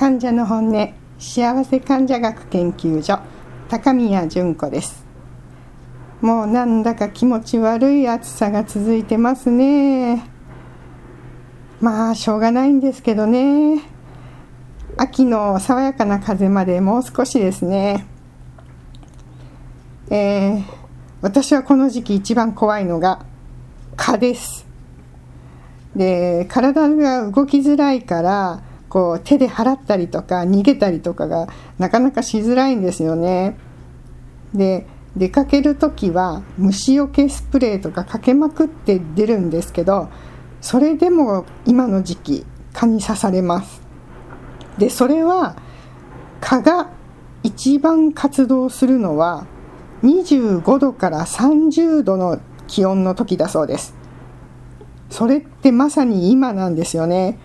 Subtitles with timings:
[0.00, 3.20] 患者の本音幸せ患者学研究所
[3.68, 5.04] 高宮純子です。
[6.22, 10.26] もうなんだか気持ち悪い暑さが続いてますね。
[11.82, 13.82] まあしょうがないんですけどね。
[14.96, 18.06] 秋の爽やかな風までもう少しですね。
[20.08, 20.64] えー、
[21.20, 23.26] 私はこの時期一番怖いのが
[23.96, 24.66] 蚊です。
[25.94, 31.48] で体が動きづらいからこう手で払ったりとか逃げたりとかが
[31.78, 33.56] なかなかしづらいんですよね。
[34.52, 34.86] で
[35.16, 40.08] 出かける時は虫よけスプレーとかかけまくって出るんですけど
[40.60, 43.80] それでも今の時期蚊に刺されます。
[44.76, 45.56] でそれは
[46.40, 46.90] 蚊が
[47.42, 49.46] 一番活動するのは
[50.02, 53.94] 25度から30度の気温の時だそうです。
[55.10, 57.38] それってまさに今なんですよね。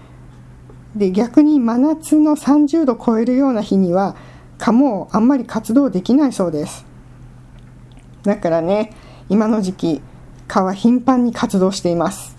[0.96, 4.16] で逆に真夏の30度超えるような日には
[4.58, 6.86] 蚊もあんまり活動できないそうです。
[8.24, 8.94] だからね
[9.30, 10.02] 今の時期
[10.48, 12.38] 蚊は頻繁に活動しています。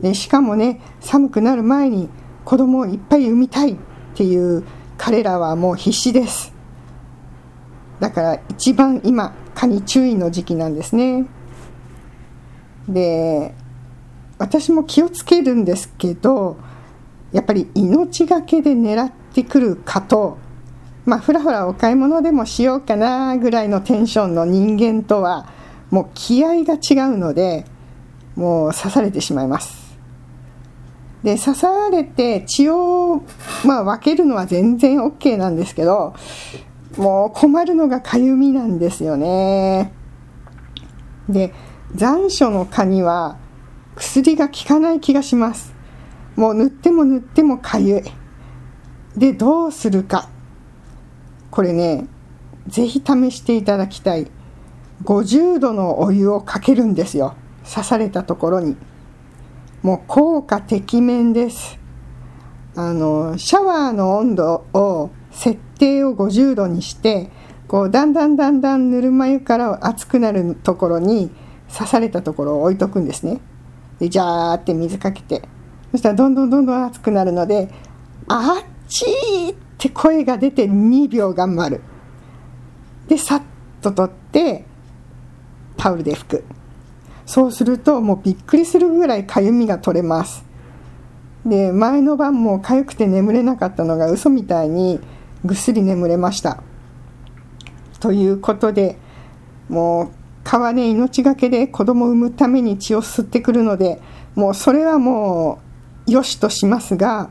[0.00, 2.08] でしかもね寒くなる前に
[2.44, 3.76] 子供をいっぱい産みたいっ
[4.14, 4.64] ていう
[4.98, 6.52] 彼らはもう必死です。
[8.00, 11.26] だから一番今蚊に注意の時期なんですね。
[12.88, 13.54] で
[14.38, 16.56] 私も気をつけるんですけど
[17.36, 20.38] やっぱり命がけで狙ってくるかと
[21.04, 25.52] まあふらふらお買い物でもしようかなぐらいのテンションの人間とは
[25.90, 27.66] もう気合が違うので
[28.36, 29.98] もう刺されてしまいます。
[31.24, 33.22] で刺されて血を、
[33.66, 36.14] まあ、分けるのは全然 OK なんですけど
[36.96, 39.92] もう困るのがかゆみなんですよね。
[41.28, 41.52] で
[41.94, 43.36] 残暑の蚊には
[43.94, 45.75] 薬が効かない気がします。
[46.36, 48.02] もう塗っても塗ってもかゆい。
[49.18, 50.28] で、どうするか。
[51.50, 52.06] これね、
[52.68, 54.30] ぜひ試していただきたい。
[55.04, 57.34] 50度のお湯をかけるんですよ。
[57.64, 58.76] 刺されたところに。
[59.82, 61.78] もう効果てきめんです。
[62.74, 67.30] あの、シャワーの温度を設定を50度にして、
[67.68, 71.30] こうだんだんだんだんぬるま湯から熱くなるところに
[71.72, 73.40] 刺されたところを置いとくんですね。
[73.98, 75.48] で、ジャーって水かけて
[75.92, 77.70] そしたらどんどんどんどん熱くなるので
[78.28, 79.04] 「あっち!」
[79.50, 81.80] って声が出て2秒頑張る。
[83.08, 83.42] でさっ
[83.80, 84.64] と取って
[85.76, 86.44] タオルで拭く。
[87.24, 90.44] そうするともうびっくりするぐらいかゆみが取れます。
[91.44, 95.00] で前の晩も痒くて眠れなかったのが嘘みたいに
[95.44, 96.62] ぐっすり眠れました。
[98.00, 98.98] ということで
[99.68, 100.08] もう
[100.44, 104.00] 蚊はね命がけで子供を産むために血を吸ってくるので
[104.34, 105.65] もうそれはもう
[106.06, 107.30] 良しとしますが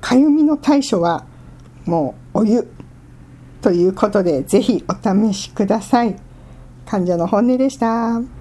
[0.00, 1.26] かゆみの対処は
[1.84, 2.68] もうお湯
[3.60, 6.16] ということでぜひお試しください
[6.86, 8.37] 患者の本音でした。